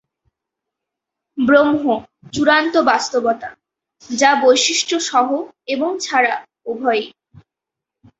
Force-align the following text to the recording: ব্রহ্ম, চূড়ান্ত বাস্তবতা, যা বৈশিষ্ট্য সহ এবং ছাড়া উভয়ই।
ব্রহ্ম, 1.37 1.85
চূড়ান্ত 2.33 2.75
বাস্তবতা, 2.83 3.49
যা 4.09 4.31
বৈশিষ্ট্য 4.43 4.95
সহ 5.01 5.27
এবং 5.67 5.89
ছাড়া 5.99 6.33
উভয়ই। 6.65 7.05